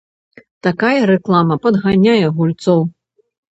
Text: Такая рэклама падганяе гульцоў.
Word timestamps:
Такая 0.67 0.95
рэклама 1.11 1.59
падганяе 1.67 2.27
гульцоў. 2.41 2.79